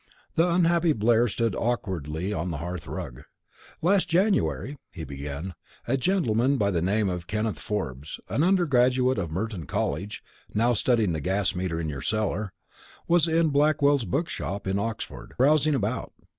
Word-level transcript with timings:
The 0.33 0.49
unhappy 0.49 0.93
Blair 0.93 1.27
stood 1.27 1.53
awkwardly 1.55 2.33
on 2.33 2.49
the 2.49 2.57
hearth 2.57 2.87
rug. 2.87 3.21
"Last 3.83 4.09
January," 4.09 4.79
he 4.91 5.03
began, 5.03 5.53
"a 5.87 5.95
gentleman 5.95 6.57
by 6.57 6.71
the 6.71 6.81
name 6.81 7.07
of 7.07 7.27
Kenneth 7.27 7.59
Forbes, 7.59 8.19
an 8.27 8.41
undergraduate 8.41 9.19
of 9.19 9.29
Merton 9.29 9.67
College 9.67 10.23
(now 10.55 10.73
studying 10.73 11.13
the 11.13 11.21
gas 11.21 11.53
meter 11.53 11.79
in 11.79 11.87
your 11.87 12.01
cellar), 12.01 12.51
was 13.07 13.27
in 13.27 13.49
Blackwell's 13.49 14.05
book 14.05 14.27
shop, 14.27 14.65
in 14.65 14.79
Oxford, 14.79 15.35
browsing 15.37 15.75
about. 15.75 16.11